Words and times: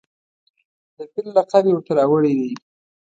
د 0.95 0.97
پیر 1.11 1.25
لقب 1.35 1.63
یې 1.67 1.73
ورته 1.73 1.91
راوړی 1.99 2.33
دی. 2.39 2.51